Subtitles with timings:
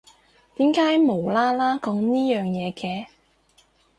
[0.55, 3.05] 點解無啦啦講呢樣嘢嘅？